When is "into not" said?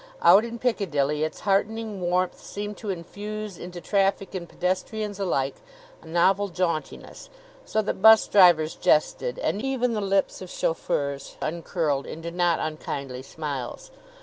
12.07-12.57